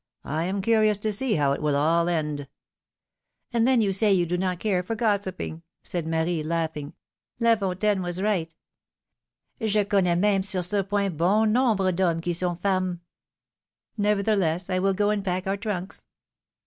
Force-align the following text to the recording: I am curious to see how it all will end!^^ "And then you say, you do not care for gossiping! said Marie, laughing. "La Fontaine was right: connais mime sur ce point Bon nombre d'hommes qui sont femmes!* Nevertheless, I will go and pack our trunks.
I 0.25 0.45
am 0.45 0.63
curious 0.63 0.97
to 0.97 1.13
see 1.13 1.35
how 1.35 1.51
it 1.51 1.61
all 1.63 2.01
will 2.05 2.09
end!^^ 2.09 2.47
"And 3.53 3.67
then 3.67 3.81
you 3.81 3.93
say, 3.93 4.11
you 4.11 4.25
do 4.25 4.35
not 4.35 4.57
care 4.59 4.81
for 4.81 4.95
gossiping! 4.95 5.61
said 5.83 6.07
Marie, 6.07 6.41
laughing. 6.41 6.95
"La 7.39 7.55
Fontaine 7.55 8.01
was 8.01 8.19
right: 8.19 8.55
connais 9.59 10.19
mime 10.19 10.41
sur 10.41 10.63
ce 10.63 10.81
point 10.89 11.15
Bon 11.17 11.51
nombre 11.53 11.91
d'hommes 11.91 12.19
qui 12.19 12.33
sont 12.33 12.55
femmes!* 12.59 12.97
Nevertheless, 13.95 14.71
I 14.71 14.79
will 14.79 14.95
go 14.95 15.11
and 15.11 15.23
pack 15.23 15.45
our 15.45 15.55
trunks. 15.57 16.03